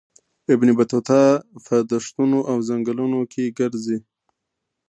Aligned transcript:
ابن 0.53 0.67
بطوطه 0.79 1.21
په 1.65 1.75
دښتونو 1.91 2.39
او 2.51 2.57
ځنګلونو 2.69 3.19
کې 3.31 3.53
ګرځي. 3.59 3.97